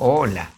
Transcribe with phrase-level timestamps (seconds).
[0.00, 0.52] Hola.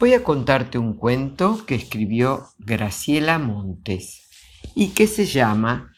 [0.00, 4.28] Voy a contarte un cuento que escribió Graciela Montes
[4.74, 5.92] y que se llama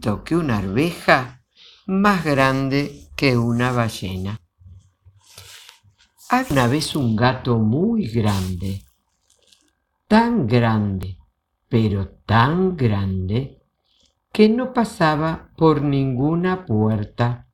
[0.00, 1.42] Toque una arveja
[1.84, 4.40] más grande que una ballena.
[6.30, 8.84] Había una vez un gato muy grande,
[10.08, 11.18] tan grande,
[11.68, 13.60] pero tan grande,
[14.32, 17.50] que no pasaba por ninguna puerta.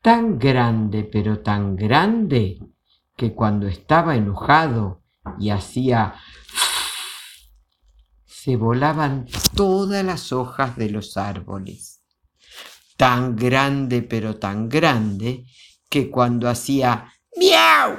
[0.00, 2.60] Tan grande, pero tan grande,
[3.16, 5.02] que cuando estaba enojado
[5.38, 6.14] y hacía
[8.24, 12.02] se volaban todas las hojas de los árboles.
[12.96, 15.46] Tan grande, pero tan grande,
[15.88, 17.98] que cuando hacía ¡Miau!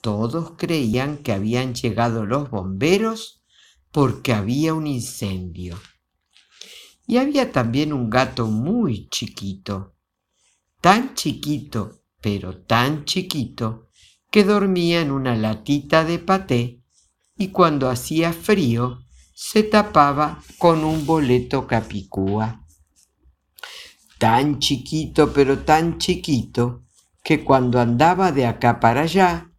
[0.00, 3.44] Todos creían que habían llegado los bomberos
[3.90, 5.80] porque había un incendio.
[7.06, 9.94] Y había también un gato muy chiquito,
[10.80, 13.83] tan chiquito, pero tan chiquito,
[14.34, 16.82] que dormía en una latita de paté
[17.38, 18.98] y cuando hacía frío
[19.32, 22.66] se tapaba con un boleto capicúa.
[24.18, 26.82] Tan chiquito, pero tan chiquito,
[27.22, 29.52] que cuando andaba de acá para allá,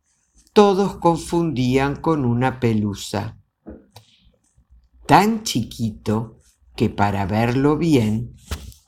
[0.51, 3.39] todos confundían con una pelusa.
[5.07, 6.41] Tan chiquito
[6.75, 8.35] que para verlo bien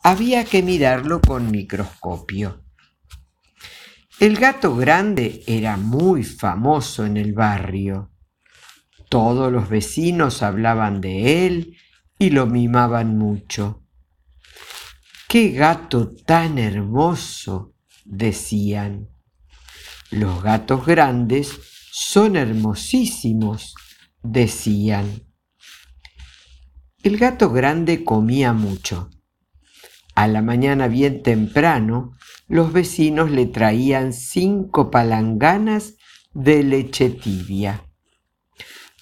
[0.04, 2.67] había que mirarlo con microscopio.
[4.20, 8.12] El gato grande era muy famoso en el barrio.
[9.10, 11.78] Todos los vecinos hablaban de él
[12.18, 13.84] y lo mimaban mucho.
[15.28, 17.76] ¡Qué gato tan hermoso!
[18.06, 19.10] decían.
[20.10, 21.52] Los gatos grandes
[21.92, 23.76] son hermosísimos,
[24.24, 25.28] decían.
[27.04, 29.12] El gato grande comía mucho.
[30.16, 32.17] A la mañana bien temprano,
[32.48, 35.96] los vecinos le traían cinco palanganas
[36.34, 37.84] de leche tibia.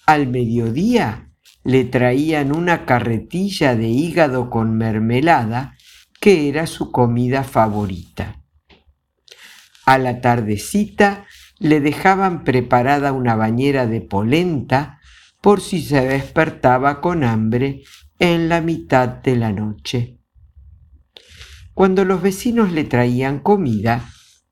[0.05, 1.31] Al mediodía
[1.63, 5.75] le traían una carretilla de hígado con mermelada,
[6.19, 8.41] que era su comida favorita.
[9.85, 11.25] A la tardecita
[11.59, 14.99] le dejaban preparada una bañera de polenta
[15.41, 17.83] por si se despertaba con hambre
[18.19, 20.17] en la mitad de la noche.
[21.75, 24.09] Cuando los vecinos le traían comida,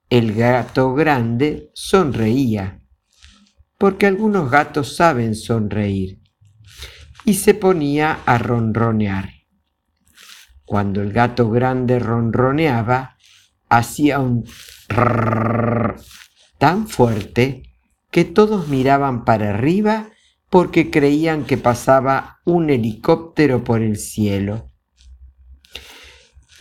[0.10, 2.82] el gato grande sonreía,
[3.78, 6.20] porque algunos gatos saben sonreír,
[7.24, 9.30] y se ponía a ronronear.
[10.66, 13.16] Cuando el gato grande ronroneaba,
[13.70, 14.44] hacía un
[16.58, 17.64] tan fuerte
[18.12, 20.10] que todos miraban para arriba
[20.50, 24.73] porque creían que pasaba un helicóptero por el cielo.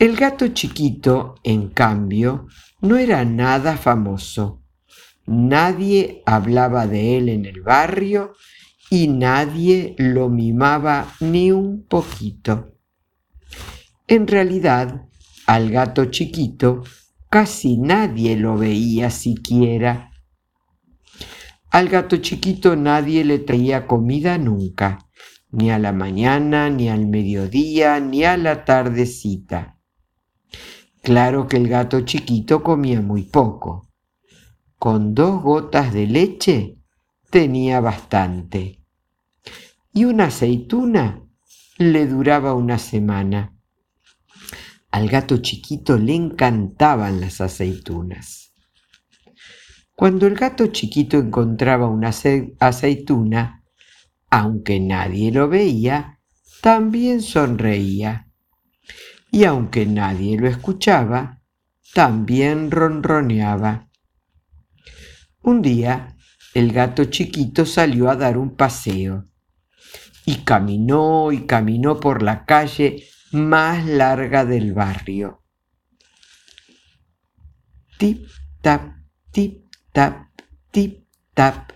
[0.03, 2.49] El gato chiquito, en cambio,
[2.81, 4.61] no era nada famoso.
[5.27, 8.33] Nadie hablaba de él en el barrio
[8.91, 12.75] y nadie lo mimaba ni un poquito.
[14.09, 15.07] En realidad,
[15.47, 16.83] al gato chiquito
[17.31, 20.11] Casi nadie lo veía siquiera.
[21.71, 24.99] Al gato chiquito nadie le traía comida nunca,
[25.53, 29.79] ni a la mañana, ni al mediodía, ni a la tardecita.
[31.03, 33.89] Claro que el gato chiquito comía muy poco.
[34.79, 36.79] Con dos gotas de leche
[37.29, 38.81] tenía bastante.
[39.93, 41.21] Y una aceituna
[41.79, 43.53] le duraba una semana.
[44.93, 48.53] Al gato chiquito le encantaban las aceitunas.
[49.97, 52.11] Cuando el gato chiquito encontraba una
[52.61, 53.65] aceituna,
[54.31, 56.21] aunque nadie lo veía,
[56.61, 58.32] también sonreía.
[59.33, 61.41] Y aunque nadie lo escuchaba,
[61.95, 63.89] también ronroneaba.
[65.43, 66.17] Un día,
[66.53, 69.27] el gato chiquito salió a dar un paseo
[70.27, 75.43] y caminó y caminó por la calle más larga del barrio.
[77.99, 78.29] Tip,
[78.61, 78.97] tap,
[79.31, 80.29] tip, tap,
[80.71, 81.73] tip, tap,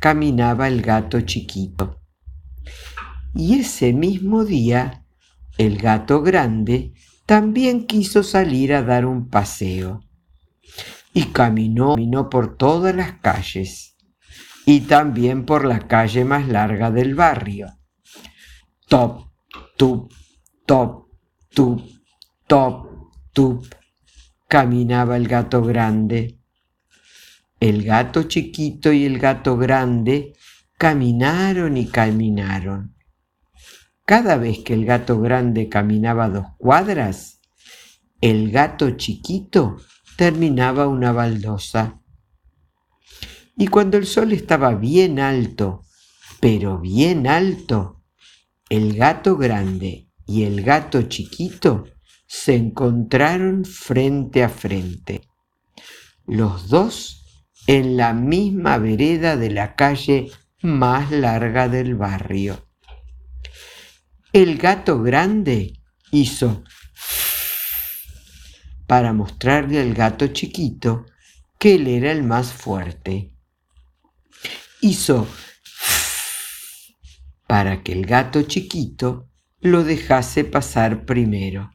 [0.00, 2.00] caminaba el gato chiquito.
[3.34, 5.04] Y ese mismo día,
[5.58, 6.94] el gato grande
[7.26, 10.02] también quiso salir a dar un paseo.
[11.12, 11.96] Y caminó,
[12.30, 13.96] por todas las calles
[14.64, 17.68] y también por la calle más larga del barrio.
[18.88, 19.30] Top,
[19.76, 20.12] tup,
[20.66, 21.06] top,
[21.50, 21.82] tup,
[22.46, 22.88] top,
[23.32, 23.66] tup,
[24.46, 26.38] caminaba el gato grande.
[27.60, 30.34] El gato chiquito y el gato grande
[30.76, 32.95] caminaron y caminaron.
[34.06, 37.40] Cada vez que el gato grande caminaba dos cuadras,
[38.20, 39.78] el gato chiquito
[40.16, 42.00] terminaba una baldosa.
[43.56, 45.82] Y cuando el sol estaba bien alto,
[46.38, 48.04] pero bien alto,
[48.68, 51.86] el gato grande y el gato chiquito
[52.28, 55.22] se encontraron frente a frente.
[56.26, 57.24] Los dos
[57.66, 60.30] en la misma vereda de la calle
[60.62, 62.65] más larga del barrio.
[64.36, 65.80] El gato grande
[66.10, 66.62] hizo
[68.86, 71.06] para mostrarle al gato chiquito
[71.58, 73.32] que él era el más fuerte.
[74.82, 75.26] Hizo
[77.46, 79.30] para que el gato chiquito
[79.60, 81.70] lo dejase pasar primero.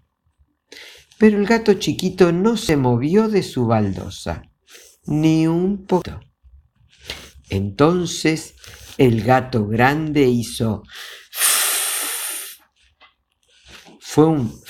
[1.18, 4.44] Pero el gato chiquito no se movió de su baldosa,
[5.08, 6.20] ni un poco.
[7.50, 8.54] Entonces
[9.00, 10.84] el gato grande hizo...
[14.14, 14.62] Fue un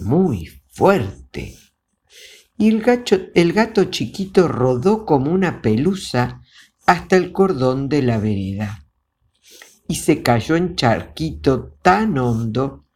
[0.00, 1.56] muy fuerte.
[2.58, 2.82] Y el,
[3.36, 6.42] el gato chiquito rodó como una pelusa
[6.84, 8.84] hasta el cordón de la vereda.
[9.86, 12.88] Y se cayó en charquito tan hondo,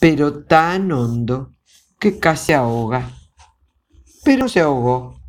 [0.00, 1.56] pero tan hondo,
[2.00, 3.14] que casi ahoga.
[4.24, 5.20] Pero se ahogó.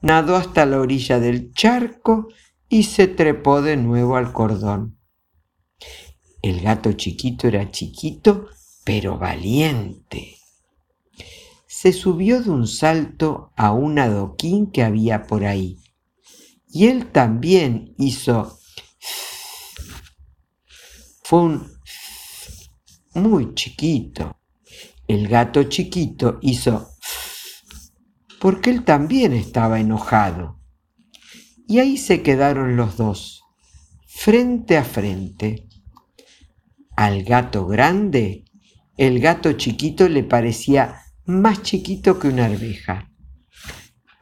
[0.00, 2.28] Nadó hasta la orilla del charco
[2.66, 4.98] y se trepó de nuevo al cordón.
[6.40, 8.48] El gato chiquito era chiquito,
[8.84, 10.38] pero valiente.
[11.66, 15.78] Se subió de un salto a un adoquín que había por ahí.
[16.68, 18.58] Y él también hizo...
[21.24, 21.72] Fue un...
[23.14, 24.36] muy chiquito.
[25.08, 26.88] El gato chiquito hizo
[28.40, 30.60] porque él también estaba enojado.
[31.66, 33.44] Y ahí se quedaron los dos,
[34.06, 35.68] frente a frente.
[36.96, 38.44] Al gato grande,
[38.96, 43.10] el gato chiquito le parecía más chiquito que una arveja.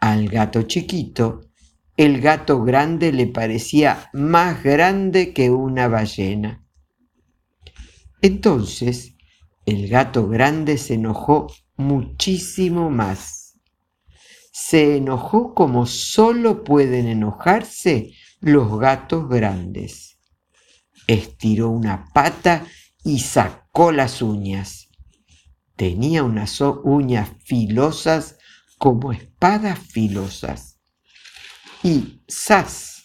[0.01, 1.41] Al gato chiquito,
[1.97, 6.65] el gato grande le parecía más grande que una ballena.
[8.23, 9.17] Entonces,
[9.67, 13.59] el gato grande se enojó muchísimo más.
[14.53, 20.19] Se enojó como solo pueden enojarse los gatos grandes.
[21.07, 22.65] Estiró una pata
[23.05, 24.89] y sacó las uñas.
[25.77, 28.37] Tenía unas uñas filosas
[28.79, 30.79] como espadas filosas.
[31.83, 33.05] Y ¡zas!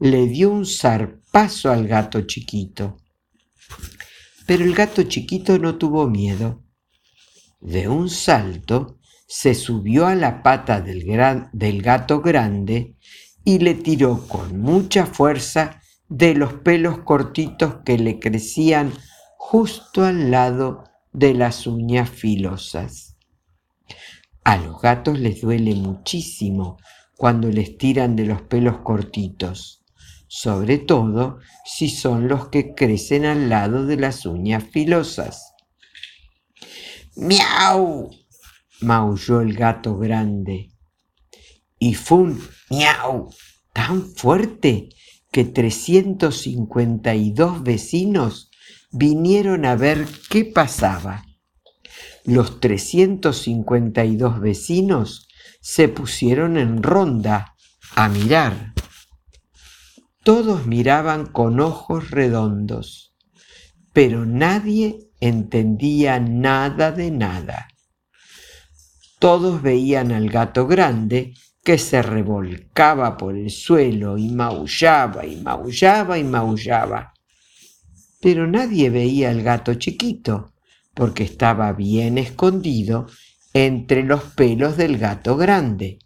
[0.00, 2.98] le dio un zarpazo al gato chiquito.
[4.46, 6.64] Pero el gato chiquito no tuvo miedo.
[7.60, 11.04] De un salto se subió a la pata del,
[11.52, 12.96] del gato grande
[13.44, 18.92] y le tiró con mucha fuerza de los pelos cortitos que le crecían
[19.38, 23.16] justo al lado de las uñas filosas.
[24.44, 26.76] A los gatos les duele muchísimo
[27.16, 29.78] cuando les tiran de los pelos cortitos
[30.28, 35.54] sobre todo si son los que crecen al lado de las uñas filosas.
[37.16, 38.10] ¡Miau!
[38.80, 40.70] maulló el gato grande.
[41.78, 42.38] Y fue un
[42.70, 43.30] miau
[43.72, 44.90] tan fuerte
[45.32, 48.47] que 352 vecinos
[48.90, 51.24] vinieron a ver qué pasaba.
[52.24, 55.28] Los 352 vecinos
[55.60, 57.54] se pusieron en ronda
[57.94, 58.72] a mirar.
[60.24, 63.14] Todos miraban con ojos redondos,
[63.92, 67.68] pero nadie entendía nada de nada.
[69.18, 76.18] Todos veían al gato grande que se revolcaba por el suelo y maullaba y maullaba
[76.18, 77.14] y maullaba.
[78.20, 80.52] Pero nadie veía al gato chiquito,
[80.94, 83.06] porque estaba bien escondido
[83.52, 85.98] entre los pelos del gato grande.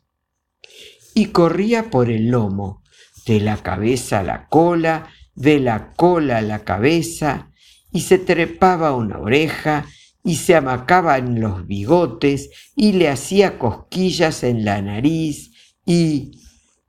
[1.14, 2.82] Y corría por el lomo,
[3.26, 7.50] de la cabeza a la cola, de la cola a la cabeza,
[7.92, 9.86] y se trepaba una oreja,
[10.24, 15.50] y se amacaba en los bigotes, y le hacía cosquillas en la nariz,
[15.84, 16.32] y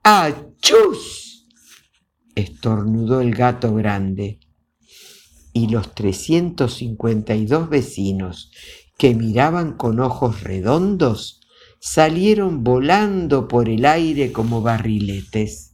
[0.02, 1.48] ¡Achus!
[2.34, 4.38] estornudó el gato grande.
[5.54, 8.50] Y los 352 vecinos
[8.98, 11.40] que miraban con ojos redondos
[11.80, 15.70] salieron volando por el aire como barriletes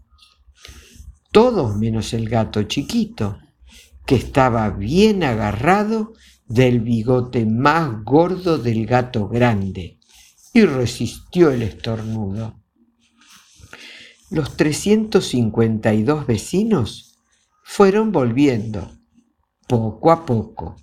[1.33, 3.39] todos menos el gato chiquito,
[4.05, 6.15] que estaba bien agarrado
[6.47, 10.01] del bigote más gordo del gato grande
[10.53, 12.61] y resistió el estornudo.
[14.31, 17.17] Los 352 vecinos
[17.63, 18.91] fueron volviendo,
[19.71, 20.77] poco a poco.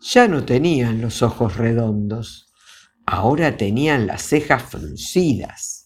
[0.00, 2.46] Ya no tenían los ojos redondos,
[3.04, 5.84] ahora tenían las cejas fruncidas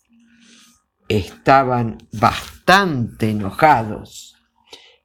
[1.09, 4.37] estaban bastante enojados.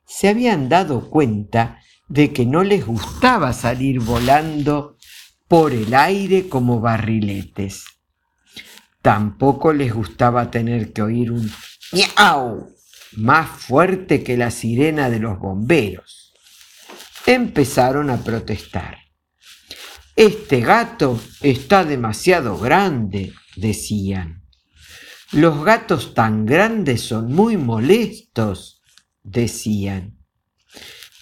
[0.05, 4.97] Se habían dado cuenta de que no les gustaba salir volando
[5.47, 7.85] por el aire como barriletes.
[9.01, 11.49] Tampoco les gustaba tener que oír un
[11.91, 12.69] miau
[13.17, 16.22] más fuerte que la sirena de los bomberos.
[17.25, 18.97] Empezaron a protestar.
[20.15, 24.43] Este gato está demasiado grande, decían.
[25.31, 28.81] Los gatos tan grandes son muy molestos,
[29.23, 30.19] decían.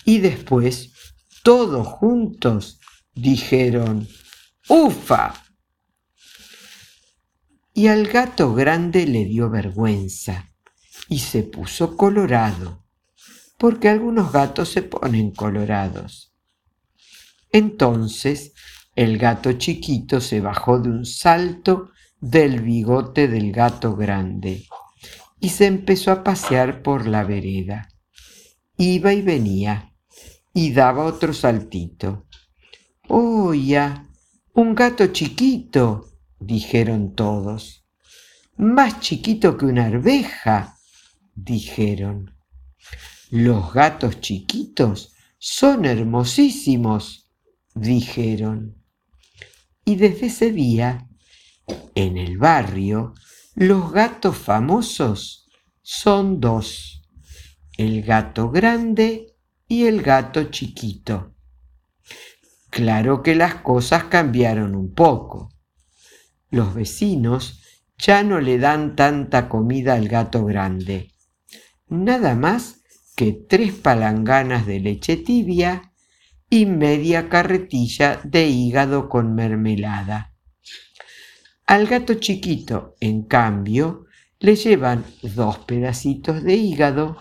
[0.03, 0.91] Y después,
[1.43, 2.79] todos juntos,
[3.13, 4.07] dijeron,
[4.67, 5.33] ¡Ufa!
[7.73, 10.51] Y al gato grande le dio vergüenza
[11.07, 12.80] y se puso colorado,
[13.61, 16.33] porque algunos gatos se ponen colorados.
[17.51, 18.53] Entonces
[18.95, 24.65] el gato chiquito se bajó de un salto del bigote del gato grande
[25.39, 27.87] y se empezó a pasear por la vereda.
[28.77, 29.93] Iba y venía
[30.55, 32.25] y daba otro saltito.
[33.09, 34.07] ¡Oh, ya!
[34.55, 37.85] Un gato chiquito, dijeron todos.
[38.57, 40.77] Más chiquito que una arveja,
[41.35, 42.40] dijeron.
[43.31, 47.31] Los gatos chiquitos son hermosísimos,
[47.73, 48.75] dijeron.
[49.85, 51.07] Y desde ese día,
[51.95, 53.13] en el barrio,
[53.55, 55.49] los gatos famosos
[55.81, 57.03] son dos,
[57.77, 59.33] el gato grande
[59.65, 61.33] y el gato chiquito.
[62.69, 65.53] Claro que las cosas cambiaron un poco.
[66.49, 67.61] Los vecinos
[67.97, 71.13] ya no le dan tanta comida al gato grande.
[71.87, 72.80] Nada más
[73.29, 75.93] tres palanganas de leche tibia
[76.49, 80.33] y media carretilla de hígado con mermelada.
[81.67, 84.05] Al gato chiquito, en cambio,
[84.39, 87.17] le llevan dos pedacitos de hígado,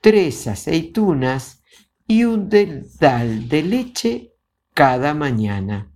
[0.00, 1.62] tres aceitunas
[2.08, 4.32] y un dedal de leche
[4.72, 5.92] cada mañana.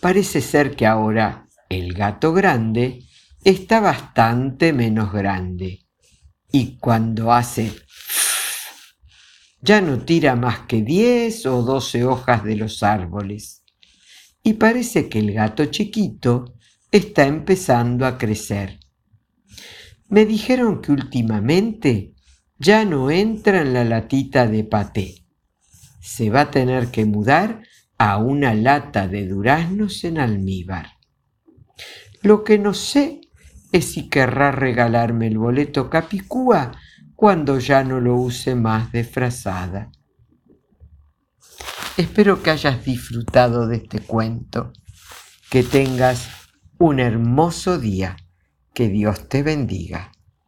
[0.00, 3.04] Parece ser que ahora el gato grande
[3.44, 5.87] está bastante menos grande
[6.50, 7.72] y cuando hace
[9.60, 13.64] ya no tira más que diez o doce hojas de los árboles.
[14.42, 16.54] Y parece que el gato chiquito
[16.92, 18.78] está empezando a crecer.
[20.08, 22.14] Me dijeron que últimamente
[22.58, 25.28] ya no entra en la latita de paté
[26.08, 27.62] se va a tener que mudar
[27.98, 30.92] a una lata de duraznos en almíbar.
[32.22, 33.20] Lo que no sé
[33.72, 36.72] es si querrá regalarme el boleto Capicúa
[37.14, 39.90] cuando ya no lo use más de frazada.
[41.96, 44.72] Espero que hayas disfrutado de este cuento,
[45.50, 46.28] que tengas
[46.78, 48.16] un hermoso día,
[48.72, 50.12] que Dios te bendiga.